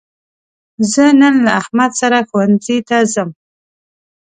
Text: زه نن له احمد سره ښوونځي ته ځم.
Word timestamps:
زه 0.91 1.05
نن 1.19 1.35
له 1.45 1.51
احمد 1.61 1.91
سره 2.01 2.17
ښوونځي 2.29 2.77
ته 2.87 2.97
ځم. 3.13 3.29